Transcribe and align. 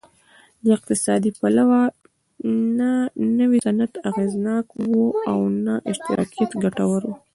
له 0.65 0.71
اقتصادي 0.77 1.29
پلوه 1.39 1.81
نه 2.77 2.91
نوی 3.39 3.57
صنعت 3.67 3.93
اغېزناک 4.09 4.65
و 4.93 4.99
او 5.31 5.39
نه 5.65 5.73
اشتراکیت 5.91 6.51
ګټور 6.63 7.01
و 7.07 7.11